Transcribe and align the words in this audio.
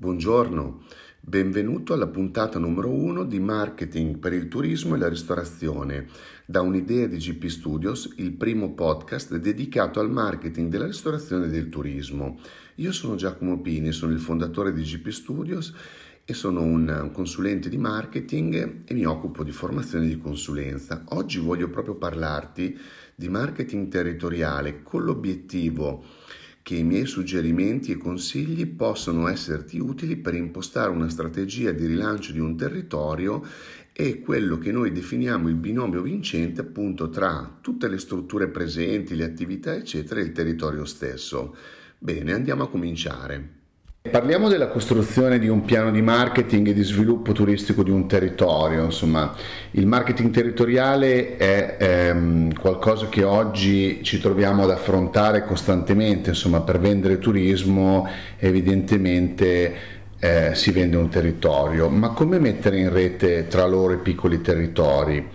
Buongiorno, 0.00 0.84
benvenuto 1.18 1.92
alla 1.92 2.06
puntata 2.06 2.60
numero 2.60 2.88
1 2.88 3.24
di 3.24 3.40
Marketing 3.40 4.18
per 4.18 4.32
il 4.32 4.46
turismo 4.46 4.94
e 4.94 4.98
la 4.98 5.08
ristorazione, 5.08 6.06
da 6.46 6.60
un'idea 6.60 7.08
di 7.08 7.16
GP 7.16 7.46
Studios, 7.46 8.14
il 8.18 8.30
primo 8.30 8.74
podcast 8.74 9.34
dedicato 9.38 9.98
al 9.98 10.08
marketing 10.08 10.70
della 10.70 10.86
ristorazione 10.86 11.46
e 11.46 11.48
del 11.48 11.68
turismo. 11.68 12.38
Io 12.76 12.92
sono 12.92 13.16
Giacomo 13.16 13.60
Pini, 13.60 13.90
sono 13.90 14.12
il 14.12 14.20
fondatore 14.20 14.72
di 14.72 14.82
GP 14.82 15.08
Studios 15.08 15.74
e 16.24 16.32
sono 16.32 16.62
un 16.62 17.10
consulente 17.12 17.68
di 17.68 17.76
marketing 17.76 18.82
e 18.84 18.94
mi 18.94 19.04
occupo 19.04 19.42
di 19.42 19.50
formazione 19.50 20.06
di 20.06 20.18
consulenza. 20.18 21.02
Oggi 21.08 21.40
voglio 21.40 21.70
proprio 21.70 21.96
parlarti 21.96 22.78
di 23.16 23.28
marketing 23.28 23.88
territoriale 23.88 24.80
con 24.84 25.02
l'obiettivo 25.02 26.04
che 26.68 26.74
i 26.74 26.84
miei 26.84 27.06
suggerimenti 27.06 27.92
e 27.92 27.96
consigli 27.96 28.66
possono 28.66 29.26
esserti 29.26 29.78
utili 29.78 30.16
per 30.16 30.34
impostare 30.34 30.90
una 30.90 31.08
strategia 31.08 31.72
di 31.72 31.86
rilancio 31.86 32.30
di 32.32 32.40
un 32.40 32.58
territorio 32.58 33.42
e 33.90 34.20
quello 34.20 34.58
che 34.58 34.70
noi 34.70 34.92
definiamo 34.92 35.48
il 35.48 35.54
binomio 35.54 36.02
vincente 36.02 36.60
appunto 36.60 37.08
tra 37.08 37.56
tutte 37.62 37.88
le 37.88 37.96
strutture 37.96 38.48
presenti, 38.48 39.16
le 39.16 39.24
attività 39.24 39.74
eccetera 39.74 40.20
e 40.20 40.24
il 40.24 40.32
territorio 40.32 40.84
stesso. 40.84 41.56
Bene, 41.98 42.34
andiamo 42.34 42.64
a 42.64 42.68
cominciare. 42.68 43.57
Parliamo 44.08 44.48
della 44.48 44.68
costruzione 44.68 45.38
di 45.38 45.48
un 45.48 45.64
piano 45.64 45.90
di 45.90 46.02
marketing 46.02 46.68
e 46.68 46.72
di 46.74 46.82
sviluppo 46.82 47.32
turistico 47.32 47.82
di 47.82 47.90
un 47.90 48.08
territorio, 48.08 48.84
insomma 48.84 49.34
il 49.72 49.86
marketing 49.86 50.30
territoriale 50.30 51.36
è 51.36 51.76
ehm, 51.78 52.54
qualcosa 52.54 53.08
che 53.08 53.22
oggi 53.24 54.02
ci 54.02 54.18
troviamo 54.18 54.62
ad 54.62 54.70
affrontare 54.70 55.44
costantemente, 55.44 56.30
insomma 56.30 56.60
per 56.62 56.78
vendere 56.78 57.18
turismo 57.18 58.08
evidentemente 58.38 59.74
eh, 60.18 60.50
si 60.54 60.70
vende 60.70 60.96
un 60.96 61.08
territorio, 61.08 61.88
ma 61.88 62.08
come 62.10 62.38
mettere 62.38 62.78
in 62.78 62.92
rete 62.92 63.46
tra 63.46 63.66
loro 63.66 63.92
i 63.92 63.98
piccoli 63.98 64.40
territori? 64.40 65.28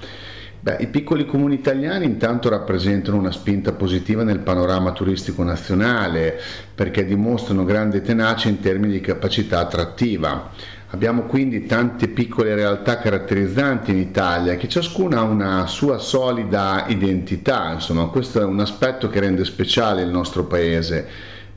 Beh, 0.64 0.78
I 0.80 0.88
piccoli 0.88 1.26
comuni 1.26 1.56
italiani 1.56 2.06
intanto 2.06 2.48
rappresentano 2.48 3.18
una 3.18 3.34
spinta 3.34 3.74
positiva 3.74 4.24
nel 4.24 4.40
panorama 4.40 4.94
turistico 4.94 5.44
nazionale 5.44 6.40
perché 6.74 7.04
dimostrano 7.04 7.66
grande 7.66 8.00
tenacia 8.00 8.48
in 8.48 8.62
termini 8.62 8.94
di 8.94 9.02
capacità 9.02 9.60
attrattiva. 9.60 10.52
Abbiamo 10.92 11.24
quindi 11.24 11.66
tante 11.66 12.08
piccole 12.08 12.56
realtà 12.56 13.00
caratterizzanti 13.00 13.92
in 13.92 13.98
Italia 13.98 14.56
che 14.56 14.70
ciascuna 14.70 15.18
ha 15.18 15.24
una 15.24 15.68
sua 15.68 15.98
solida 15.98 16.86
identità, 16.88 17.74
insomma 17.74 18.06
questo 18.06 18.40
è 18.40 18.46
un 18.46 18.62
aspetto 18.62 19.10
che 19.10 19.20
rende 19.20 19.44
speciale 19.44 20.02
il 20.02 20.12
nostro 20.12 20.46
paese. 20.46 21.06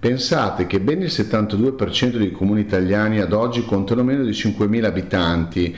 Pensate 0.01 0.67
che 0.67 0.81
ben 0.81 1.01
il 1.01 1.07
72% 1.07 2.17
dei 2.17 2.33
comuni 2.33 2.61
italiani 2.61 3.21
ad 3.21 3.33
oggi 3.33 3.65
contano 3.65 4.03
meno 4.03 4.25
di 4.25 4.33
5.000 4.33 4.85
abitanti 4.85 5.77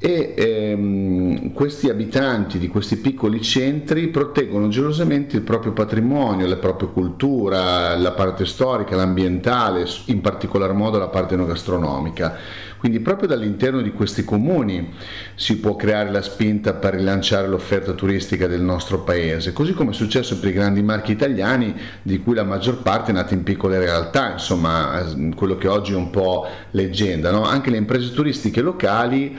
e 0.00 0.34
ehm, 0.36 1.52
questi 1.52 1.88
abitanti 1.88 2.58
di 2.58 2.68
questi 2.68 2.96
piccoli 2.96 3.42
centri 3.42 4.08
proteggono 4.08 4.68
gelosamente 4.68 5.36
il 5.36 5.42
proprio 5.42 5.72
patrimonio, 5.72 6.46
la 6.46 6.56
propria 6.56 6.88
cultura, 6.88 7.96
la 7.96 8.12
parte 8.12 8.46
storica, 8.46 8.94
l'ambientale, 8.94 9.86
in 10.06 10.20
particolar 10.20 10.72
modo 10.72 10.98
la 10.98 11.08
parte 11.08 11.34
enogastronomica. 11.34 12.66
Quindi 12.78 13.00
proprio 13.00 13.26
dall'interno 13.26 13.82
di 13.82 13.90
questi 13.90 14.22
comuni 14.22 14.92
si 15.34 15.58
può 15.58 15.74
creare 15.74 16.12
la 16.12 16.22
spinta 16.22 16.74
per 16.74 16.94
rilanciare 16.94 17.48
l'offerta 17.48 17.92
turistica 17.92 18.46
del 18.46 18.60
nostro 18.60 19.00
paese, 19.00 19.52
così 19.52 19.72
come 19.72 19.90
è 19.90 19.94
successo 19.94 20.38
per 20.38 20.50
i 20.50 20.52
grandi 20.52 20.80
marchi 20.80 21.10
italiani, 21.10 21.74
di 22.02 22.22
cui 22.22 22.34
la 22.34 22.44
maggior 22.44 22.80
parte 22.82 23.10
è 23.10 23.14
nata 23.14 23.34
in 23.34 23.42
piccole 23.42 23.80
realtà, 23.80 24.30
insomma 24.30 25.04
quello 25.34 25.56
che 25.56 25.66
oggi 25.66 25.92
è 25.92 25.96
un 25.96 26.10
po' 26.10 26.46
leggenda. 26.70 27.32
No? 27.32 27.42
Anche 27.42 27.70
le 27.70 27.78
imprese 27.78 28.12
turistiche 28.12 28.60
locali 28.60 29.36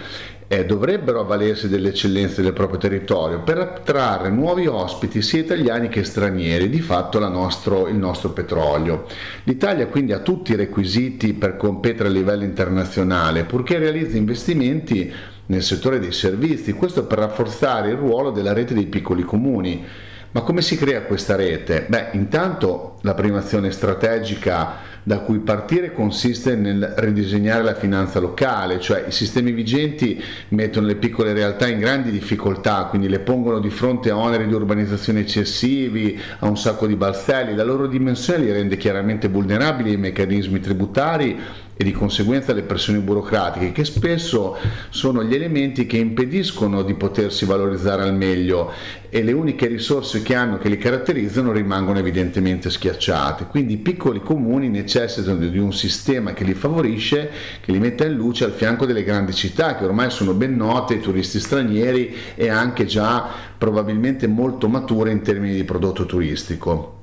eh, 0.52 0.66
dovrebbero 0.66 1.20
avvalersi 1.20 1.70
delle 1.70 1.90
eccellenze 1.90 2.42
del 2.42 2.54
proprio 2.54 2.80
territorio 2.80 3.42
per 3.44 3.60
attrarre 3.60 4.30
nuovi 4.30 4.66
ospiti 4.66 5.22
sia 5.22 5.42
italiani 5.42 5.90
che 5.90 6.04
stranieri, 6.04 6.70
di 6.70 6.82
fatto 6.82 7.20
nostro, 7.30 7.88
il 7.88 7.96
nostro 7.96 8.32
petrolio. 8.32 9.06
L'Italia 9.44 9.86
quindi 9.86 10.12
ha 10.12 10.20
tutti 10.20 10.54
i 10.54 10.56
requisiti 10.56 11.34
per 11.34 11.56
competere 11.56 12.10
a 12.10 12.12
livello 12.12 12.44
internazionale, 12.44 13.44
purché 13.44 13.78
realizzi 13.78 14.18
investimenti 14.18 15.14
nel 15.46 15.62
settore 15.62 16.00
dei 16.00 16.12
servizi, 16.12 16.74
questo 16.74 17.06
per 17.06 17.20
rafforzare 17.20 17.90
il 17.90 17.98
ruolo 17.98 18.32
della 18.32 18.54
rete 18.54 18.74
dei 18.74 18.88
piccoli 18.88 19.22
comuni. 19.22 19.86
Ma 20.32 20.42
come 20.42 20.62
si 20.62 20.78
crea 20.78 21.04
questa 21.04 21.36
rete? 21.36 21.86
Beh, 21.88 22.10
intanto 22.14 22.98
la 23.02 23.14
prima 23.14 23.40
azione 23.40 23.72
strategica 23.72 24.78
da 25.10 25.22
cui 25.22 25.40
partire 25.40 25.92
consiste 25.92 26.56
nel 26.56 26.94
ridisegnare 26.98 27.64
la 27.64 27.74
finanza 27.74 28.20
locale, 28.20 28.80
cioè 28.80 29.06
i 29.08 29.12
sistemi 29.12 29.52
vigenti 29.52 30.24
mettono 30.50 30.86
le 30.86 30.98
piccole 30.98 31.34
realtà 31.34 31.68
in 31.68 31.80
grandi 31.80 32.12
difficoltà, 32.12 32.84
quindi 32.84 33.10
le 33.10 33.18
pongono 33.18 33.58
di 33.58 33.72
fronte 33.72 34.12
a 34.12 34.18
oneri 34.18 34.46
di 34.46 34.54
urbanizzazione 34.54 35.22
eccessivi, 35.22 36.16
a 36.38 36.48
un 36.48 36.60
sacco 36.60 36.86
di 36.86 36.96
balzelli, 36.96 37.56
la 37.56 37.64
loro 37.64 37.88
dimensione 37.88 38.44
li 38.44 38.52
rende 38.52 38.78
chiaramente 38.78 39.30
vulnerabili 39.30 39.90
ai 39.90 39.98
meccanismi 39.98 40.60
tributari 40.60 41.40
e 41.82 41.86
di 41.86 41.94
conseguenza 41.94 42.52
le 42.52 42.64
pressioni 42.64 43.00
burocratiche 43.00 43.72
che 43.72 43.86
spesso 43.86 44.58
sono 44.90 45.24
gli 45.24 45.34
elementi 45.34 45.86
che 45.86 45.96
impediscono 45.96 46.84
di 46.84 46.94
potersi 46.94 47.46
valorizzare 47.46 48.02
al 48.02 48.14
meglio 48.14 48.74
e 49.08 49.24
le 49.24 49.32
uniche 49.32 49.68
risorse 49.68 50.22
che 50.22 50.36
hanno 50.36 50.58
che 50.58 50.68
li 50.68 50.78
caratterizzano 50.78 51.54
rimangono 51.54 51.98
evidentemente 51.98 52.70
schiacciate. 52.70 53.46
Quindi 53.46 53.76
i 53.76 53.78
piccoli 53.78 54.20
comuni 54.20 54.68
necessitano 54.68 55.40
di 55.48 55.58
un 55.58 55.72
sistema 55.72 56.34
che 56.34 56.44
li 56.44 56.54
favorisce, 56.54 57.32
che 57.62 57.72
li 57.72 57.80
metta 57.80 58.06
in 58.06 58.16
luce 58.16 58.44
al 58.44 58.52
fianco 58.52 58.86
delle 58.86 59.06
grandi 59.06 59.32
città 59.32 59.78
che 59.78 59.86
ormai 59.86 60.12
sono 60.12 60.34
ben 60.34 60.58
note 60.58 60.96
ai 60.96 61.00
turisti 61.00 61.40
stranieri 61.40 62.14
e 62.36 62.50
anche 62.50 62.84
già 62.84 63.26
probabilmente 63.58 64.28
molto 64.28 64.68
mature 64.68 65.12
in 65.12 65.22
termini 65.22 65.56
di 65.56 65.64
prodotto 65.64 66.06
turistico. 66.06 66.99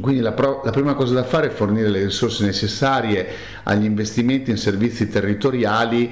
Quindi 0.00 0.22
la, 0.22 0.32
pro, 0.32 0.62
la, 0.64 0.70
prima 0.70 0.94
cosa 0.94 1.12
da 1.12 1.22
fare 1.22 1.48
è 1.48 1.50
fornire 1.50 1.90
le 1.90 2.04
risorse 2.04 2.44
necessarie 2.44 3.26
agli 3.64 3.84
investimenti 3.84 4.50
in 4.50 4.56
servizi 4.56 5.08
territoriali, 5.08 6.10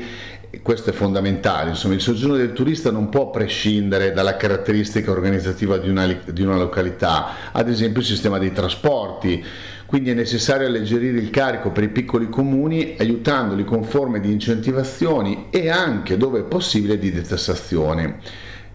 questo 0.62 0.90
è 0.90 0.92
fondamentale, 0.92 1.70
insomma 1.70 1.94
il 1.94 2.00
soggiorno 2.00 2.36
del 2.36 2.52
turista 2.52 2.90
non 2.90 3.08
può 3.08 3.30
prescindere 3.30 4.12
dalla 4.12 4.36
caratteristica 4.36 5.10
organizzativa 5.12 5.78
di 5.78 5.88
una, 5.88 6.06
di 6.06 6.42
una 6.42 6.56
località, 6.56 7.52
ad 7.52 7.68
esempio 7.68 8.00
il 8.00 8.06
sistema 8.06 8.36
dei 8.36 8.52
trasporti, 8.52 9.42
quindi 9.86 10.10
è 10.10 10.14
necessario 10.14 10.66
alleggerire 10.66 11.18
il 11.18 11.30
carico 11.30 11.70
per 11.70 11.84
i 11.84 11.88
piccoli 11.88 12.28
comuni 12.28 12.96
aiutandoli 12.98 13.64
con 13.64 13.84
forme 13.84 14.20
di 14.20 14.30
incentivazioni 14.30 15.46
e 15.50 15.70
anche 15.70 16.16
dove 16.16 16.40
è 16.40 16.44
possibile 16.44 16.98
di 16.98 17.10
detassazione. 17.10 18.18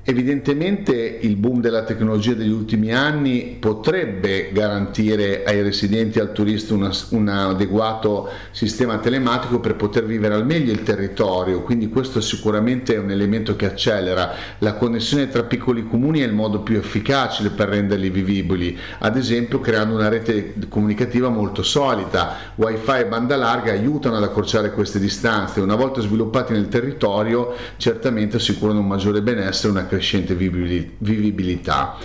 Evidentemente 0.07 0.93
il 0.93 1.35
boom 1.35 1.61
della 1.61 1.81
tecnologia 1.81 2.35
degli 2.35 2.51
ultimi 2.51 2.93
anni 2.93 3.57
potrebbe 3.59 4.51
garantire 4.51 5.43
ai 5.43 5.63
residenti 5.63 6.19
e 6.19 6.21
al 6.21 6.31
turista 6.31 6.75
una, 6.75 6.91
un 7.09 7.27
adeguato 7.27 8.29
sistema 8.51 8.99
telematico 8.99 9.59
per 9.59 9.75
poter 9.75 10.05
vivere 10.05 10.35
al 10.35 10.45
meglio 10.45 10.71
il 10.71 10.83
territorio, 10.83 11.63
quindi 11.63 11.89
questo 11.89 12.21
sicuramente 12.21 12.93
è 12.93 12.99
un 12.99 13.09
elemento 13.09 13.55
che 13.55 13.65
accelera. 13.65 14.33
La 14.59 14.75
connessione 14.75 15.27
tra 15.27 15.41
piccoli 15.41 15.87
comuni 15.87 16.19
è 16.19 16.25
il 16.25 16.33
modo 16.33 16.59
più 16.59 16.77
efficace 16.77 17.49
per 17.49 17.69
renderli 17.69 18.11
vivibili, 18.11 18.77
ad 18.99 19.17
esempio 19.17 19.59
creando 19.59 19.95
una 19.95 20.07
rete 20.07 20.53
comunicativa 20.69 21.29
molto 21.29 21.63
solida, 21.63 22.35
wifi 22.53 22.99
e 22.99 23.05
banda 23.07 23.37
larga 23.37 23.71
aiutano 23.71 24.17
ad 24.17 24.23
accorciare 24.23 24.69
queste 24.71 24.99
distanze, 24.99 25.61
una 25.61 25.73
volta 25.73 25.99
sviluppati 25.99 26.53
nel 26.53 26.67
territorio 26.67 27.55
certamente 27.77 28.35
assicurano 28.35 28.81
un 28.81 28.87
maggiore 28.87 29.23
benessere, 29.23 29.71
una 29.71 29.87
crescente 29.95 30.35
vivibilità. 30.35 31.97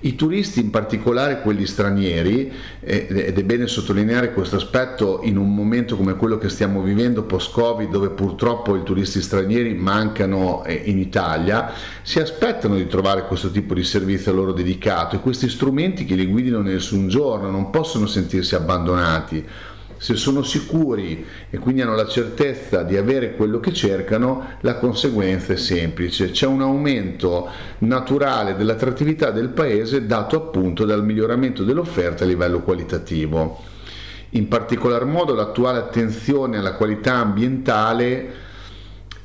I 0.00 0.14
turisti, 0.14 0.60
in 0.60 0.70
particolare 0.70 1.40
quelli 1.40 1.66
stranieri, 1.66 2.52
ed 2.78 3.36
è 3.36 3.42
bene 3.42 3.66
sottolineare 3.66 4.32
questo 4.32 4.54
aspetto 4.54 5.20
in 5.24 5.36
un 5.36 5.52
momento 5.52 5.96
come 5.96 6.14
quello 6.14 6.38
che 6.38 6.48
stiamo 6.48 6.82
vivendo 6.82 7.24
post-Covid, 7.24 7.90
dove 7.90 8.10
purtroppo 8.10 8.76
i 8.76 8.84
turisti 8.84 9.20
stranieri 9.20 9.74
mancano 9.74 10.64
eh, 10.64 10.82
in 10.84 10.98
Italia, 10.98 11.72
si 12.02 12.20
aspettano 12.20 12.76
di 12.76 12.86
trovare 12.86 13.26
questo 13.26 13.50
tipo 13.50 13.74
di 13.74 13.82
servizio 13.82 14.30
a 14.30 14.34
loro 14.36 14.52
dedicato 14.52 15.16
e 15.16 15.20
questi 15.20 15.48
strumenti 15.48 16.04
che 16.04 16.14
li 16.14 16.26
guidino 16.26 16.60
nessun 16.60 17.08
giorno 17.08 17.50
non 17.50 17.70
possono 17.70 18.06
sentirsi 18.06 18.54
abbandonati 18.54 19.44
se 19.98 20.14
sono 20.14 20.42
sicuri 20.42 21.26
e 21.50 21.58
quindi 21.58 21.82
hanno 21.82 21.94
la 21.94 22.06
certezza 22.06 22.82
di 22.82 22.96
avere 22.96 23.34
quello 23.34 23.60
che 23.60 23.72
cercano, 23.72 24.56
la 24.60 24.76
conseguenza 24.76 25.52
è 25.52 25.56
semplice, 25.56 26.30
c'è 26.30 26.46
un 26.46 26.62
aumento 26.62 27.48
naturale 27.78 28.56
dell'attrattività 28.56 29.30
del 29.30 29.48
paese 29.48 30.06
dato 30.06 30.36
appunto 30.36 30.84
dal 30.84 31.04
miglioramento 31.04 31.64
dell'offerta 31.64 32.24
a 32.24 32.26
livello 32.26 32.60
qualitativo. 32.60 33.60
In 34.30 34.46
particolar 34.46 35.04
modo 35.04 35.34
l'attuale 35.34 35.78
attenzione 35.78 36.58
alla 36.58 36.74
qualità 36.74 37.14
ambientale 37.14 38.46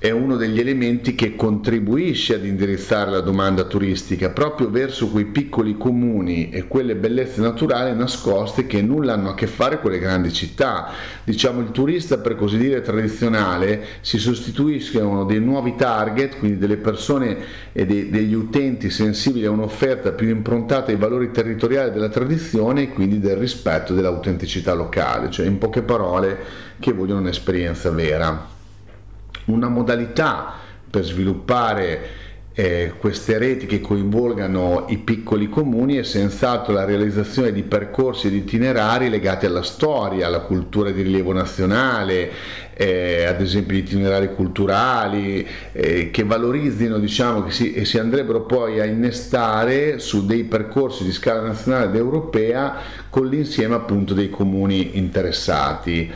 è 0.04 0.12
uno 0.12 0.36
degli 0.36 0.60
elementi 0.60 1.16
che 1.16 1.38
contribuisce 1.38 2.36
ad 2.36 2.44
indirizzare 2.44 3.10
la 3.10 3.22
domanda 3.22 3.64
turistica 3.64 4.32
proprio 4.32 4.70
verso 4.70 5.08
quei 5.08 5.24
piccoli 5.24 5.78
comuni 5.78 6.50
e 6.50 6.68
quelle 6.68 6.98
bellezze 6.98 7.40
naturali 7.40 7.96
nascoste 7.96 8.68
che 8.68 8.82
nulla 8.82 9.14
hanno 9.14 9.30
a 9.30 9.34
che 9.34 9.48
fare 9.48 9.80
con 9.80 9.92
le 9.92 10.00
grandi 10.00 10.34
città. 10.34 10.92
Diciamo 11.24 11.62
il 11.62 11.72
turista 11.72 12.18
per 12.18 12.36
così 12.36 12.58
dire 12.58 12.82
tradizionale 12.82 13.82
si 14.02 14.18
sostituiscono 14.18 15.24
dei 15.24 15.40
nuovi 15.40 15.76
target, 15.78 16.38
quindi 16.38 16.58
delle 16.58 16.76
persone 16.76 17.38
e 17.72 17.86
dei, 17.86 18.10
degli 18.10 18.34
utenti 18.34 18.90
sensibili 18.90 19.46
a 19.46 19.52
un'offerta 19.52 20.12
più 20.12 20.28
improntata 20.28 20.92
ai 20.92 20.98
valori 20.98 21.32
territoriali 21.32 21.92
della 21.92 22.10
tradizione 22.10 22.82
e 22.82 22.90
quindi 22.90 23.22
del 23.22 23.38
rispetto 23.38 23.94
dell'autenticità 23.94 24.74
locale, 24.74 25.32
cioè 25.32 25.46
in 25.46 25.58
poche 25.58 25.82
parole 25.82 26.38
che 26.78 26.92
vogliono 26.92 27.22
un'esperienza 27.22 27.90
vera 27.90 28.53
una 29.46 29.70
modalità 29.70 30.54
per 30.90 31.04
sviluppare 31.04 32.22
eh, 32.56 32.94
queste 33.00 33.40
reti 33.40 33.66
che 33.66 33.82
coinvolgano 33.82 34.86
i 34.90 35.00
piccoli 35.00 35.50
comuni 35.50 35.96
è 35.96 36.04
senz'altro 36.04 36.72
la 36.72 36.86
realizzazione 36.86 37.52
di 37.52 37.64
percorsi 37.64 38.28
ed 38.28 38.34
itinerari 38.34 39.10
legati 39.10 39.48
alla 39.48 39.64
storia, 39.64 40.28
alla 40.28 40.42
cultura 40.42 40.92
di 40.92 41.02
rilievo 41.02 41.34
nazionale, 41.34 42.30
eh, 42.76 43.26
ad 43.26 43.42
esempio 43.42 43.76
itinerari 43.76 44.36
culturali 44.36 45.46
eh, 45.72 46.12
che 46.12 46.24
valorizzino 46.24 47.00
diciamo 47.00 47.44
che 47.44 47.52
si, 47.52 47.74
e 47.74 47.86
si 47.86 47.98
andrebbero 47.98 48.42
poi 48.42 48.80
a 48.80 48.86
innestare 48.86 49.98
su 49.98 50.24
dei 50.26 50.44
percorsi 50.44 51.04
di 51.04 51.12
scala 51.12 51.42
nazionale 51.42 51.86
ed 51.86 51.96
europea 51.96 52.76
con 53.10 53.28
l'insieme 53.28 53.74
appunto 53.74 54.14
dei 54.14 54.30
comuni 54.30 54.96
interessati. 54.98 56.12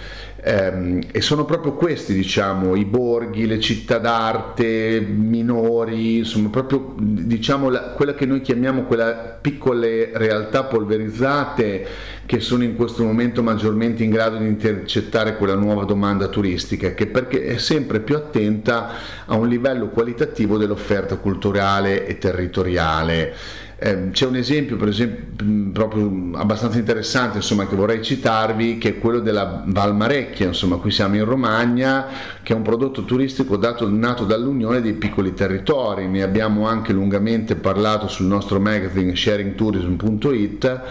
Ehm, 0.47 1.01
e 1.11 1.19
sono 1.19 1.43
proprio 1.43 1.73
questi, 1.73 2.13
diciamo, 2.13 2.77
i 2.77 2.85
borghi, 2.85 3.45
le 3.45 3.59
città 3.59 3.97
d'arte 3.97 5.01
minori, 5.01 6.19
insomma, 6.19 6.47
proprio 6.47 6.95
diciamo 6.97 7.67
la, 7.69 7.89
quella 7.89 8.13
che 8.13 8.25
noi 8.25 8.39
chiamiamo 8.39 8.83
quelle 8.83 9.39
piccole 9.41 10.11
realtà 10.13 10.63
polverizzate 10.63 11.85
che 12.25 12.39
sono 12.39 12.63
in 12.63 12.77
questo 12.77 13.03
momento 13.03 13.43
maggiormente 13.43 14.03
in 14.03 14.09
grado 14.09 14.37
di 14.37 14.47
intercettare 14.47 15.35
quella 15.35 15.55
nuova 15.55 15.83
domanda 15.83 16.27
turistica, 16.29 16.93
che 16.93 17.07
perché 17.07 17.43
è 17.43 17.57
sempre 17.57 17.99
più 17.99 18.15
attenta 18.15 18.91
a 19.25 19.35
un 19.35 19.49
livello 19.49 19.89
qualitativo 19.89 20.57
dell'offerta 20.57 21.17
culturale 21.17 22.05
e 22.05 22.17
territoriale. 22.17 23.33
Eh, 23.79 24.09
c'è 24.09 24.25
un 24.25 24.35
esempio, 24.35 24.75
per 24.75 24.87
esempio, 24.87 25.71
proprio 25.71 26.31
abbastanza 26.33 26.79
interessante, 26.79 27.37
insomma, 27.37 27.67
che 27.67 27.75
vorrei 27.75 28.01
citarvi, 28.01 28.79
che 28.79 28.89
è 28.89 28.97
quello 28.97 29.19
della 29.19 29.63
Valmarecchia, 29.67 30.47
insomma, 30.47 30.77
qui 30.77 30.89
siamo 30.89 31.15
in 31.15 31.25
Romagna, 31.25 32.07
che 32.41 32.53
è 32.53 32.55
un 32.55 32.63
prodotto 32.63 33.03
turistico 33.03 33.55
dato, 33.55 33.87
nato 33.87 34.25
dall'unione 34.25 34.81
dei 34.81 34.93
piccoli 34.93 35.35
territori. 35.35 36.07
Ne 36.07 36.23
abbiamo 36.23 36.65
anche 36.67 36.91
lungamente 36.91 37.55
parlato 37.55 38.07
sul 38.07 38.25
nostro 38.25 38.59
magazine 38.59 39.15
sharingtourism.it 39.15 40.81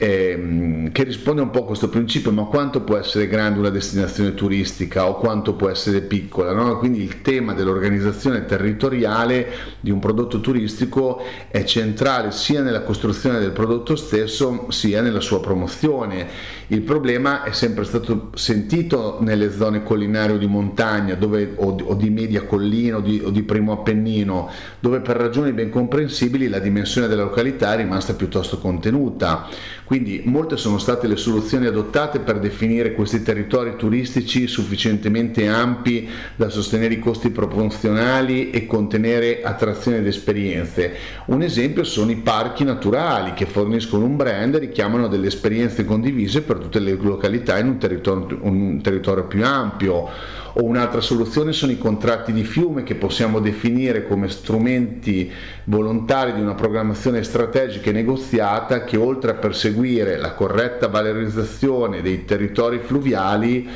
ehm, 0.00 0.92
che 0.92 1.02
risponde 1.02 1.42
un 1.42 1.50
po' 1.50 1.60
a 1.60 1.66
questo 1.66 1.90
principio, 1.90 2.32
ma 2.32 2.44
quanto 2.44 2.80
può 2.80 2.96
essere 2.96 3.26
grande 3.26 3.58
una 3.58 3.68
destinazione 3.68 4.34
turistica 4.34 5.06
o 5.06 5.16
quanto 5.16 5.52
può 5.54 5.68
essere 5.68 6.00
piccola? 6.00 6.52
No? 6.52 6.78
Quindi 6.78 7.02
il 7.02 7.20
tema 7.20 7.52
dell'organizzazione 7.52 8.46
territoriale 8.46 9.48
di 9.80 9.90
un 9.90 9.98
prodotto 9.98 10.40
turistico 10.40 11.22
è 11.48 11.64
centrale 11.64 12.32
sia 12.32 12.62
nella 12.62 12.80
costruzione 12.82 13.38
del 13.40 13.50
prodotto 13.50 13.94
stesso 13.94 14.70
sia 14.70 15.02
nella 15.02 15.20
sua 15.20 15.40
promozione. 15.40 16.26
Il 16.68 16.80
problema 16.80 17.42
è 17.42 17.52
sempre 17.52 17.84
stato 17.84 18.30
sentito 18.34 19.18
nelle 19.20 19.52
zone 19.52 19.82
collinari 19.82 20.32
o 20.32 20.38
di 20.38 20.46
montagna 20.46 21.14
dove, 21.14 21.52
o, 21.56 21.76
o, 21.82 21.94
di 21.94 22.08
media 22.08 22.44
collina 22.44 22.96
o 22.96 23.00
di, 23.00 23.20
o 23.22 23.30
di 23.30 23.42
primo 23.42 23.72
appennino, 23.72 24.48
dove 24.78 25.00
per 25.00 25.16
ragioni 25.16 25.52
ben 25.52 25.68
comprensibili 25.68 26.48
la 26.48 26.60
dimensione 26.60 27.08
della 27.08 27.24
località 27.24 27.74
è 27.74 27.76
rimasta 27.76 28.14
piuttosto 28.14 28.58
contenuta 28.58 29.48
quindi 29.90 30.22
molte 30.24 30.56
sono 30.56 30.78
state 30.78 31.08
le 31.08 31.16
soluzioni 31.16 31.66
adottate 31.66 32.20
per 32.20 32.38
definire 32.38 32.92
questi 32.92 33.24
territori 33.24 33.74
turistici 33.74 34.46
sufficientemente 34.46 35.48
ampi 35.48 36.08
da 36.36 36.48
sostenere 36.48 36.94
i 36.94 37.00
costi 37.00 37.30
proporzionali 37.30 38.50
e 38.50 38.68
contenere 38.68 39.42
attrazioni 39.42 39.96
ed 39.96 40.06
esperienze. 40.06 40.94
Un 41.24 41.42
esempio 41.42 41.82
sono 41.82 42.12
i 42.12 42.18
parchi 42.18 42.62
naturali 42.62 43.34
che 43.34 43.46
forniscono 43.46 44.04
un 44.04 44.14
brand 44.14 44.54
e 44.54 44.58
richiamano 44.60 45.08
delle 45.08 45.26
esperienze 45.26 45.84
condivise 45.84 46.42
per 46.42 46.58
tutte 46.58 46.78
le 46.78 46.92
località 46.92 47.58
in 47.58 47.66
un 47.66 47.78
territorio, 47.78 48.38
un 48.42 48.80
territorio 48.80 49.24
più 49.24 49.44
ampio 49.44 50.08
o 50.54 50.64
un'altra 50.64 51.00
soluzione 51.00 51.52
sono 51.52 51.72
i 51.72 51.78
contratti 51.78 52.32
di 52.32 52.44
fiume 52.44 52.82
che 52.82 52.94
possiamo 52.94 53.40
definire 53.40 54.06
come 54.06 54.28
strumenti 54.28 55.30
volontari 55.64 56.32
di 56.32 56.40
una 56.40 56.54
programmazione 56.54 57.22
strategica 57.22 57.90
e 57.90 57.92
negoziata 57.92 58.84
che 58.84 58.96
oltre 58.96 59.32
a 59.32 59.34
perseguire 59.34 60.16
la 60.16 60.32
corretta 60.32 60.88
valorizzazione 60.88 62.02
dei 62.02 62.24
territori 62.24 62.78
fluviali 62.78 63.68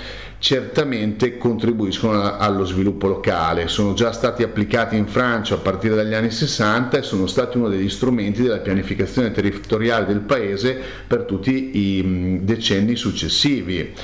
certamente 0.44 1.38
contribuiscono 1.38 2.36
allo 2.36 2.66
sviluppo 2.66 3.06
locale. 3.06 3.66
Sono 3.68 3.94
già 3.94 4.12
stati 4.12 4.42
applicati 4.42 4.94
in 4.94 5.06
Francia 5.06 5.54
a 5.54 5.58
partire 5.58 5.94
dagli 5.94 6.12
anni 6.12 6.30
60 6.30 6.98
e 6.98 7.02
sono 7.02 7.26
stati 7.26 7.56
uno 7.56 7.70
degli 7.70 7.88
strumenti 7.88 8.42
della 8.42 8.58
pianificazione 8.58 9.32
territoriale 9.32 10.04
del 10.04 10.20
paese 10.20 10.78
per 11.06 11.22
tutti 11.22 11.78
i 11.78 12.40
decenni 12.42 12.94
successivi. 12.94 13.94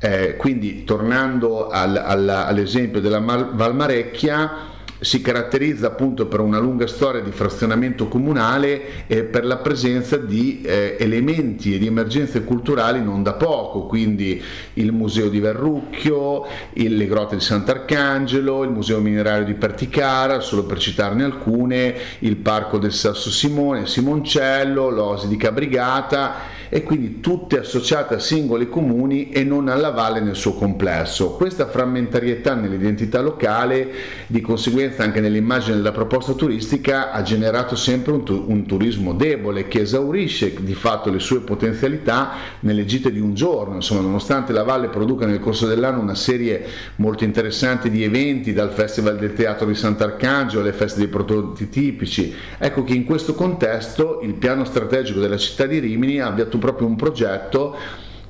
Eh, 0.00 0.36
quindi 0.36 0.84
tornando 0.84 1.68
al, 1.68 1.96
al, 1.96 2.28
all'esempio 2.28 3.00
della 3.00 3.18
Valmarecchia, 3.18 4.76
si 5.00 5.20
caratterizza 5.20 5.86
appunto 5.86 6.26
per 6.26 6.40
una 6.40 6.58
lunga 6.58 6.86
storia 6.86 7.20
di 7.20 7.30
frazionamento 7.30 8.08
comunale 8.08 9.06
e 9.06 9.22
per 9.22 9.44
la 9.44 9.58
presenza 9.58 10.16
di 10.16 10.60
eh, 10.62 10.96
elementi 10.98 11.74
e 11.74 11.78
di 11.78 11.86
emergenze 11.86 12.42
culturali 12.42 13.02
non 13.02 13.22
da 13.22 13.34
poco, 13.34 13.86
quindi 13.86 14.42
il 14.74 14.92
Museo 14.92 15.28
di 15.28 15.38
Verrucchio, 15.38 16.46
il, 16.74 16.96
le 16.96 17.06
grotte 17.06 17.36
di 17.36 17.42
Sant'Arcangelo, 17.42 18.64
il 18.64 18.70
Museo 18.70 19.00
Minerario 19.00 19.44
di 19.44 19.54
Perticara, 19.54 20.40
solo 20.40 20.64
per 20.64 20.78
citarne 20.78 21.22
alcune, 21.22 21.94
il 22.20 22.36
Parco 22.36 22.78
del 22.78 22.92
Sasso 22.92 23.30
Simone, 23.30 23.86
Simoncello, 23.86 24.90
l'Osi 24.90 25.28
di 25.28 25.36
Cabrigata 25.36 26.56
e 26.68 26.82
quindi 26.82 27.20
tutte 27.20 27.58
associate 27.58 28.14
a 28.14 28.18
singoli 28.18 28.68
comuni 28.68 29.30
e 29.30 29.44
non 29.44 29.68
alla 29.68 29.90
valle 29.90 30.20
nel 30.20 30.36
suo 30.36 30.54
complesso. 30.54 31.32
Questa 31.32 31.66
frammentarietà 31.66 32.54
nell'identità 32.54 33.20
locale, 33.20 33.90
di 34.26 34.40
conseguenza 34.40 35.02
anche 35.02 35.20
nell'immagine 35.20 35.76
della 35.76 35.92
proposta 35.92 36.32
turistica, 36.32 37.10
ha 37.12 37.22
generato 37.22 37.76
sempre 37.76 38.12
un, 38.12 38.24
tu- 38.24 38.44
un 38.48 38.66
turismo 38.66 39.14
debole 39.14 39.68
che 39.68 39.80
esaurisce 39.80 40.54
di 40.60 40.74
fatto 40.74 41.10
le 41.10 41.18
sue 41.18 41.40
potenzialità 41.40 42.32
nelle 42.60 42.84
gite 42.84 43.10
di 43.10 43.20
un 43.20 43.34
giorno. 43.34 43.76
Insomma, 43.76 44.00
nonostante 44.00 44.52
la 44.52 44.62
valle 44.62 44.88
produca 44.88 45.26
nel 45.26 45.40
corso 45.40 45.66
dell'anno 45.66 46.00
una 46.00 46.14
serie 46.14 46.64
molto 46.96 47.24
interessante 47.24 47.90
di 47.90 48.04
eventi, 48.04 48.52
dal 48.52 48.72
Festival 48.72 49.16
del 49.18 49.32
Teatro 49.32 49.66
di 49.66 49.74
Sant'Arcangelo 49.74 50.62
alle 50.62 50.72
feste 50.72 50.98
dei 50.98 51.08
prodotti 51.08 51.68
tipici, 51.68 52.34
ecco 52.58 52.84
che 52.84 52.92
in 52.92 53.04
questo 53.04 53.34
contesto 53.34 54.20
il 54.22 54.34
piano 54.34 54.64
strategico 54.64 55.20
della 55.20 55.36
città 55.36 55.66
di 55.66 55.78
Rimini 55.78 56.20
ha 56.20 56.30
avviato 56.58 56.66
proprio 56.66 56.88
un 56.88 56.96
progetto 56.96 57.76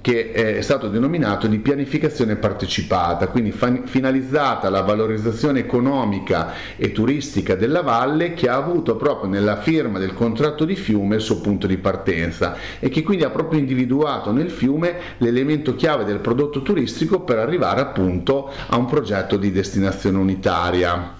che 0.01 0.31
è 0.31 0.61
stato 0.63 0.89
denominato 0.89 1.49
di 1.49 1.59
pianificazione 1.59 2.37
partecipata, 2.37 3.27
quindi 3.27 3.53
finalizzata 3.53 4.69
alla 4.69 4.83
valorizzazione 4.83 5.59
economica 5.59 6.53
e 6.77 6.93
turistica 6.93 7.57
della 7.57 7.83
valle 7.83 8.33
che 8.33 8.49
ha 8.49 8.55
avuto 8.55 8.97
proprio 8.97 9.29
nella 9.29 9.57
firma 9.57 9.99
del 9.99 10.15
contratto 10.15 10.65
di 10.65 10.77
fiume 10.77 11.17
il 11.17 11.21
suo 11.21 11.41
punto 11.41 11.67
di 11.67 11.79
partenza 11.79 12.57
e 12.79 12.89
che 12.89 13.03
quindi 13.03 13.25
ha 13.25 13.31
proprio 13.31 13.59
individuato 13.59 14.31
nel 14.31 14.51
fiume 14.51 14.95
l'elemento 15.19 15.75
chiave 15.75 16.05
del 16.05 16.21
prodotto 16.21 16.63
turistico 16.63 17.21
per 17.21 17.39
arrivare 17.39 17.81
appunto 17.81 18.51
a 18.69 18.77
un 18.77 18.87
progetto 18.87 19.37
di 19.37 19.51
destinazione 19.51 20.17
unitaria. 20.17 21.18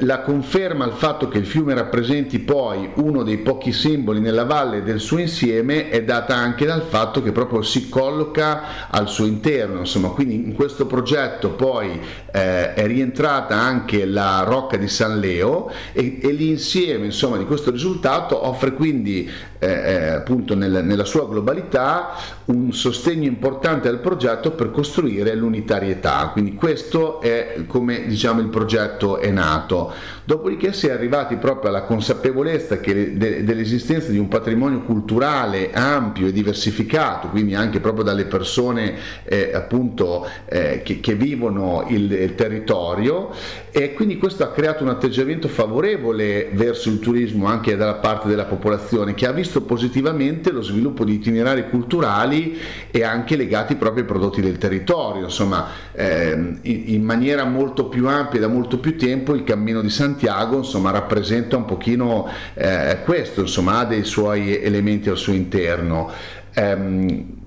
La 0.00 0.20
conferma 0.20 0.84
al 0.84 0.92
fatto 0.92 1.28
che 1.28 1.38
il 1.38 1.46
fiume 1.46 1.74
rappresenti 1.74 2.38
poi 2.38 2.90
uno 2.96 3.22
dei 3.22 3.38
pochi 3.38 3.72
simboli 3.72 4.20
nella 4.20 4.44
valle 4.44 4.82
del 4.82 5.00
suo 5.00 5.18
insieme 5.18 5.88
è 5.88 6.04
data 6.04 6.34
anche 6.34 6.66
dal 6.66 6.82
fatto 6.82 7.22
che 7.22 7.32
proprio 7.32 7.62
si 7.62 7.88
colloca 7.88 8.88
al 8.90 9.08
suo 9.08 9.26
interno, 9.26 9.80
insomma, 9.80 10.08
quindi 10.08 10.34
in 10.34 10.54
questo 10.54 10.86
progetto 10.86 11.50
poi 11.50 12.00
eh, 12.32 12.74
è 12.74 12.86
rientrata 12.86 13.56
anche 13.56 14.04
la 14.04 14.42
Rocca 14.46 14.76
di 14.76 14.88
San 14.88 15.18
Leo 15.18 15.70
e, 15.92 16.18
e 16.20 16.32
l'insieme 16.32 17.06
insomma, 17.06 17.36
di 17.36 17.44
questo 17.44 17.70
risultato 17.70 18.46
offre 18.46 18.74
quindi 18.74 19.30
eh, 19.58 19.68
eh, 19.68 20.08
appunto 20.08 20.54
nel, 20.54 20.84
nella 20.84 21.04
sua 21.04 21.26
globalità 21.26 22.14
un 22.46 22.72
sostegno 22.72 23.26
importante 23.26 23.88
al 23.88 24.00
progetto 24.00 24.50
per 24.52 24.70
costruire 24.70 25.34
l'unitarietà. 25.34 26.28
Quindi 26.32 26.54
questo 26.54 27.20
è 27.20 27.64
come 27.66 28.06
diciamo 28.06 28.40
il 28.40 28.48
progetto 28.48 29.18
è 29.18 29.30
nato. 29.30 29.85
Dopodiché 30.24 30.72
si 30.72 30.86
è 30.86 30.90
arrivati 30.92 31.36
proprio 31.36 31.70
alla 31.70 31.82
consapevolezza 31.82 32.80
che 32.80 33.16
de, 33.16 33.44
dell'esistenza 33.44 34.10
di 34.10 34.18
un 34.18 34.28
patrimonio 34.28 34.82
culturale 34.82 35.72
ampio 35.72 36.26
e 36.26 36.32
diversificato, 36.32 37.28
quindi 37.28 37.54
anche 37.54 37.80
proprio 37.80 38.04
dalle 38.04 38.24
persone 38.24 38.94
eh, 39.24 39.52
appunto 39.54 40.26
eh, 40.46 40.82
che, 40.84 41.00
che, 41.00 41.14
vivono 41.14 41.86
il, 41.88 42.10
il 42.10 42.34
territorio 42.34 43.30
e 43.70 43.92
quindi 43.92 44.16
questo 44.16 44.42
ha 44.42 44.50
creato 44.52 44.82
un 44.82 44.88
atteggiamento 44.88 45.48
favorevole 45.48 46.48
verso 46.52 46.88
il 46.88 46.98
turismo 46.98 47.46
anche 47.46 47.76
dalla 47.76 47.94
parte 47.94 48.28
della 48.28 48.44
popolazione 48.44 49.14
che 49.14 49.26
ha 49.26 49.32
visto 49.32 49.62
positivamente 49.62 50.50
lo 50.50 50.62
sviluppo 50.62 51.04
di 51.04 51.14
itinerari 51.14 51.68
culturali 51.68 52.58
e 52.90 53.02
anche 53.02 53.36
legati 53.36 53.74
proprio 53.74 54.02
ai 54.02 54.08
prodotti 54.08 54.40
del 54.40 54.58
territorio, 54.58 55.24
insomma 55.24 55.68
ehm, 55.92 56.58
in, 56.62 56.82
in, 56.86 57.02
maniera 57.02 57.44
molto 57.44 57.86
più 57.88 58.08
ampia 58.08 58.40
da 58.40 58.48
molto 58.48 58.78
più 58.78 58.96
tempo 58.96 59.34
il 59.34 59.44
Cammino 59.76 59.82
di 59.82 59.90
Santiago 59.90 60.56
insomma 60.58 60.90
rappresenta 60.90 61.56
un 61.56 61.64
pochino 61.64 62.28
eh, 62.54 62.98
questo, 63.04 63.42
insomma 63.42 63.80
ha 63.80 63.84
dei 63.84 64.04
suoi 64.04 64.60
elementi 64.60 65.08
al 65.08 65.16
suo 65.16 65.32
interno. 65.32 66.10
Ehm, 66.54 67.44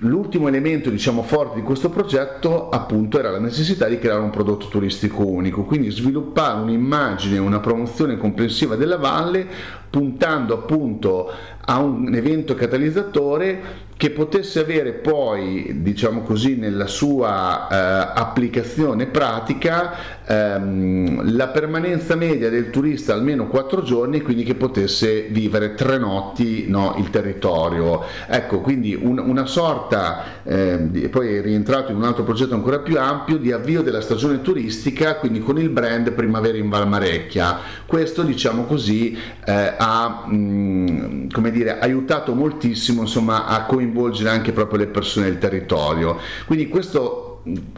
L'ultimo 0.00 0.48
elemento 0.48 0.90
diciamo 0.90 1.22
forte 1.22 1.60
di 1.60 1.62
questo 1.62 1.88
progetto 1.88 2.68
appunto 2.68 3.20
era 3.20 3.30
la 3.30 3.38
necessità 3.38 3.86
di 3.86 4.00
creare 4.00 4.20
un 4.20 4.30
prodotto 4.30 4.66
turistico 4.66 5.24
unico, 5.24 5.62
quindi 5.62 5.88
sviluppare 5.88 6.60
un'immagine, 6.60 7.38
una 7.38 7.60
promozione 7.60 8.16
complessiva 8.16 8.74
della 8.74 8.96
valle 8.96 9.46
puntando 9.88 10.54
appunto 10.54 11.30
a 11.64 11.78
un 11.78 12.12
evento 12.12 12.56
catalizzatore 12.56 13.90
che 13.96 14.10
potesse 14.10 14.58
avere 14.58 14.94
poi, 14.94 15.80
diciamo 15.80 16.22
così, 16.22 16.56
nella 16.56 16.88
sua 16.88 17.68
eh, 17.68 18.12
applicazione 18.16 19.06
pratica 19.06 20.21
ehm, 20.26 21.34
la 21.34 21.48
permanenza 21.48 22.14
media 22.14 22.50
del 22.50 22.70
turista 22.70 23.14
almeno 23.14 23.48
quattro 23.48 23.82
giorni, 23.82 24.20
quindi 24.20 24.44
che 24.44 24.54
potesse 24.54 25.22
vivere 25.30 25.74
tre 25.74 25.98
notti 25.98 26.66
no, 26.68 26.94
il 26.98 27.10
territorio. 27.10 28.02
Ecco, 28.26 28.60
quindi 28.60 28.94
un, 28.94 29.18
una 29.18 29.46
sorta, 29.46 30.42
eh, 30.44 31.08
poi 31.10 31.36
è 31.36 31.42
rientrato 31.42 31.90
in 31.90 31.98
un 31.98 32.04
altro 32.04 32.24
progetto 32.24 32.54
ancora 32.54 32.78
più 32.80 32.98
ampio, 32.98 33.36
di 33.36 33.52
avvio 33.52 33.82
della 33.82 34.00
stagione 34.00 34.40
turistica, 34.42 35.16
quindi 35.16 35.40
con 35.40 35.58
il 35.58 35.68
brand 35.68 36.10
Primavera 36.12 36.58
in 36.58 36.68
Valmarecchia. 36.68 37.58
Questo, 37.86 38.22
diciamo 38.22 38.64
così, 38.64 39.16
eh, 39.44 39.74
ha 39.76 40.24
mh, 40.26 40.34
mm, 40.34 41.28
come 41.30 41.50
dire, 41.50 41.78
aiutato 41.78 42.34
moltissimo 42.34 43.02
insomma, 43.02 43.46
a 43.46 43.64
coinvolgere 43.64 44.30
anche 44.30 44.52
proprio 44.52 44.78
le 44.78 44.86
persone 44.86 45.26
del 45.26 45.38
territorio. 45.38 46.18
Quindi 46.46 46.68
questo 46.68 47.21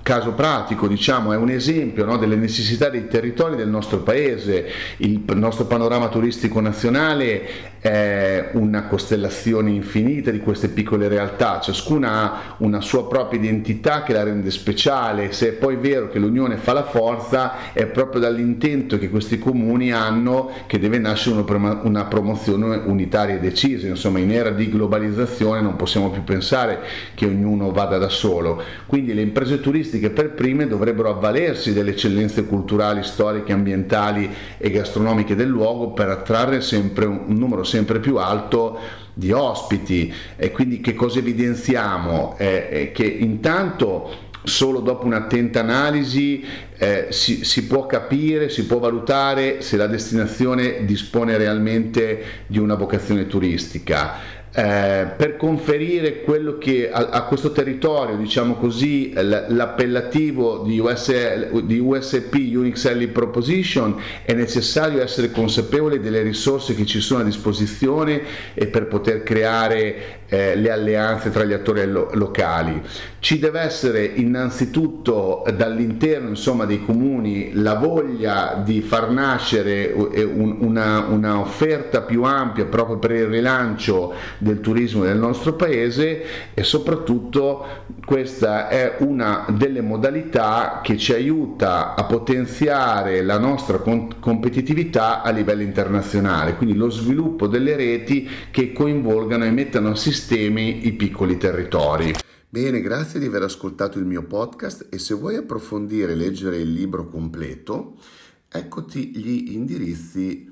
caso 0.02 0.32
pratico, 0.32 0.86
diciamo, 0.86 1.32
è 1.32 1.36
un 1.36 1.48
esempio 1.48 2.04
no, 2.04 2.18
delle 2.18 2.36
necessità 2.36 2.90
dei 2.90 3.08
territori 3.08 3.56
del 3.56 3.68
nostro 3.68 3.98
paese. 3.98 4.66
Il 4.98 5.22
nostro 5.34 5.64
panorama 5.64 6.08
turistico 6.08 6.60
nazionale 6.60 7.72
è 7.84 8.50
una 8.52 8.84
costellazione 8.84 9.70
infinita 9.70 10.30
di 10.30 10.40
queste 10.40 10.68
piccole 10.68 11.06
realtà, 11.06 11.60
ciascuna 11.60 12.10
ha 12.10 12.54
una 12.58 12.80
sua 12.80 13.06
propria 13.06 13.38
identità 13.38 14.02
che 14.02 14.14
la 14.14 14.22
rende 14.22 14.50
speciale. 14.50 15.32
Se 15.32 15.48
è 15.48 15.52
poi 15.52 15.76
vero 15.76 16.08
che 16.08 16.18
l'unione 16.18 16.56
fa 16.56 16.72
la 16.72 16.84
forza, 16.84 17.72
è 17.72 17.86
proprio 17.86 18.20
dall'intento 18.22 18.98
che 18.98 19.10
questi 19.10 19.38
comuni 19.38 19.92
hanno 19.92 20.50
che 20.66 20.78
deve 20.78 20.98
nascere 20.98 21.44
una 21.82 22.04
promozione 22.04 22.82
unitaria 22.84 23.34
e 23.34 23.40
decisa. 23.40 23.86
Insomma, 23.86 24.18
in 24.18 24.32
era 24.32 24.50
di 24.50 24.70
globalizzazione 24.70 25.60
non 25.60 25.76
possiamo 25.76 26.10
più 26.10 26.24
pensare 26.24 26.80
che 27.14 27.26
ognuno 27.26 27.70
vada 27.70 27.98
da 27.98 28.08
solo. 28.08 28.62
Quindi 28.86 29.12
le 29.12 29.22
imprese 29.22 29.53
imprese 29.54 29.60
turistiche 29.60 30.10
per 30.10 30.32
prime 30.32 30.66
dovrebbero 30.66 31.10
avvalersi 31.10 31.72
delle 31.72 31.90
eccellenze 31.90 32.44
culturali, 32.44 33.02
storiche, 33.02 33.52
ambientali 33.52 34.28
e 34.58 34.70
gastronomiche 34.70 35.34
del 35.34 35.48
luogo 35.48 35.92
per 35.92 36.08
attrarre 36.08 36.60
sempre 36.60 37.06
un, 37.06 37.24
numero 37.28 37.64
sempre 37.64 38.00
più 38.00 38.16
alto 38.16 38.78
di 39.12 39.30
ospiti 39.30 40.12
e 40.36 40.50
quindi 40.50 40.80
che 40.80 40.94
cosa 40.94 41.18
evidenziamo? 41.18 42.34
Eh, 42.38 42.90
che 42.92 43.04
intanto 43.04 44.32
solo 44.42 44.80
dopo 44.80 45.06
un'attenta 45.06 45.60
analisi 45.60 46.44
eh, 46.76 47.06
si, 47.10 47.44
si, 47.44 47.66
può 47.66 47.86
capire, 47.86 48.50
si 48.50 48.66
può 48.66 48.78
valutare 48.78 49.62
se 49.62 49.76
la 49.76 49.86
destinazione 49.86 50.84
dispone 50.84 51.38
realmente 51.38 52.22
di 52.46 52.58
una 52.58 52.74
vocazione 52.74 53.26
turistica 53.26 54.42
eh, 54.56 55.08
per 55.16 55.36
conferire 55.36 56.22
che 56.58 56.88
a, 56.88 57.08
a, 57.08 57.24
questo 57.24 57.50
territorio, 57.50 58.16
diciamo 58.16 58.54
così, 58.54 59.12
l'appellativo 59.12 60.58
di, 60.58 60.78
US, 60.78 61.60
di 61.64 61.78
USP 61.80 62.34
Unix 62.34 62.76
Selling 62.76 63.10
Proposition 63.10 64.00
è 64.22 64.32
necessario 64.32 65.02
essere 65.02 65.32
consapevoli 65.32 65.98
delle 65.98 66.22
risorse 66.22 66.76
che 66.76 66.86
ci 66.86 67.00
sono 67.00 67.22
a 67.22 67.24
disposizione 67.24 68.22
e 68.54 68.68
per 68.68 68.86
poter 68.86 69.24
creare 69.24 70.20
eh, 70.28 70.54
le 70.54 70.70
alleanze 70.70 71.30
tra 71.30 71.42
gli 71.42 71.52
attori 71.52 71.84
lo- 71.86 72.10
locali. 72.12 72.80
Ci 73.24 73.38
deve 73.38 73.60
essere 73.60 74.04
innanzitutto 74.04 75.44
dall'interno 75.56 76.28
insomma, 76.28 76.66
dei 76.66 76.84
comuni 76.84 77.52
la 77.54 77.72
voglia 77.72 78.60
di 78.62 78.82
far 78.82 79.08
nascere 79.08 79.90
un, 79.94 80.56
una, 80.58 81.06
una 81.08 81.38
offerta 81.38 82.02
più 82.02 82.24
ampia 82.24 82.66
proprio 82.66 82.98
per 82.98 83.12
il 83.12 83.24
rilancio 83.24 84.12
del 84.36 84.60
turismo 84.60 85.04
nel 85.04 85.16
nostro 85.16 85.54
paese 85.54 86.52
e 86.52 86.62
soprattutto 86.64 87.64
questa 88.04 88.68
è 88.68 88.96
una 88.98 89.46
delle 89.48 89.80
modalità 89.80 90.80
che 90.82 90.98
ci 90.98 91.14
aiuta 91.14 91.94
a 91.94 92.04
potenziare 92.04 93.22
la 93.22 93.38
nostra 93.38 93.78
competitività 93.78 95.22
a 95.22 95.30
livello 95.30 95.62
internazionale, 95.62 96.56
quindi 96.56 96.76
lo 96.76 96.90
sviluppo 96.90 97.46
delle 97.46 97.74
reti 97.74 98.28
che 98.50 98.74
coinvolgano 98.74 99.46
e 99.46 99.50
mettano 99.50 99.92
a 99.92 99.96
sistemi 99.96 100.86
i 100.86 100.92
piccoli 100.92 101.38
territori. 101.38 102.12
Bene, 102.54 102.80
grazie 102.80 103.18
di 103.18 103.26
aver 103.26 103.42
ascoltato 103.42 103.98
il 103.98 104.04
mio 104.04 104.22
podcast 104.22 104.86
e 104.88 105.00
se 105.00 105.12
vuoi 105.14 105.34
approfondire 105.34 106.12
e 106.12 106.14
leggere 106.14 106.58
il 106.58 106.72
libro 106.72 107.08
completo, 107.08 107.98
eccoti 108.46 109.10
gli 109.16 109.54
indirizzi 109.54 110.48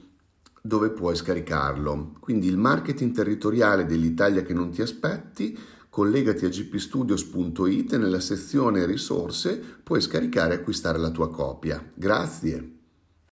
dove 0.61 0.91
puoi 0.91 1.15
scaricarlo. 1.15 2.15
Quindi 2.19 2.49
il 2.49 2.57
marketing 2.57 3.13
territoriale 3.15 3.87
dell'Italia 3.87 4.43
che 4.43 4.53
non 4.53 4.73
ti 4.73 4.83
aspetti, 4.83 5.57
collegati 5.89 6.45
a 6.45 6.49
gpstudios.it 6.49 7.97
nella 7.97 8.19
sezione 8.19 8.85
risorse 8.85 9.63
puoi 9.85 10.01
scaricare 10.01 10.55
e 10.55 10.57
acquistare 10.57 10.99
la 10.99 11.11
tua 11.11 11.31
copia. 11.31 11.89
Grazie. 11.95 12.82